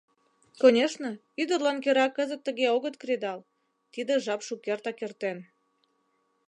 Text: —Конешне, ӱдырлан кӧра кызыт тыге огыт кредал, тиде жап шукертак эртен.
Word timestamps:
—Конешне, 0.61 1.11
ӱдырлан 1.41 1.77
кӧра 1.83 2.07
кызыт 2.15 2.41
тыге 2.47 2.67
огыт 2.75 2.95
кредал, 3.01 3.39
тиде 3.93 4.13
жап 4.25 4.41
шукертак 4.47 4.97
эртен. 5.05 5.37